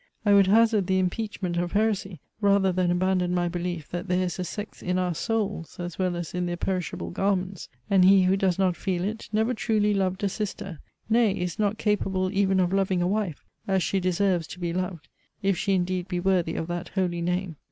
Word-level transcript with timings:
I 0.25 0.33
would 0.33 0.47
hazard 0.47 0.87
the 0.87 0.97
impeachment 0.97 1.57
of 1.57 1.73
heresy, 1.73 2.21
rather 2.41 2.71
than 2.71 2.89
abandon 2.89 3.35
my 3.35 3.47
belief 3.47 3.87
that 3.89 4.07
there 4.07 4.23
is 4.23 4.39
a 4.39 4.43
sex 4.43 4.81
in 4.81 4.97
our 4.97 5.13
souls 5.13 5.79
as 5.79 5.99
well 5.99 6.15
as 6.15 6.33
in 6.33 6.47
their 6.47 6.57
perishable 6.57 7.11
garments; 7.11 7.69
and 7.87 8.03
he 8.03 8.23
who 8.23 8.35
does 8.35 8.57
not 8.57 8.75
feel 8.75 9.03
it, 9.03 9.29
never 9.31 9.53
truly 9.53 9.93
loved 9.93 10.23
a 10.23 10.29
sister 10.29 10.79
nay, 11.07 11.39
is 11.39 11.59
not 11.59 11.77
capable 11.77 12.31
even 12.33 12.59
of 12.59 12.73
loving 12.73 13.03
a 13.03 13.07
wife 13.07 13.45
as 13.67 13.83
she 13.83 13.99
deserves 13.99 14.47
to 14.47 14.59
be 14.59 14.73
loved, 14.73 15.07
if 15.43 15.55
she 15.55 15.73
indeed 15.73 16.07
be 16.07 16.19
worthy 16.19 16.55
of 16.55 16.65
that 16.65 16.89
holy 16.95 17.21
name. 17.21 17.57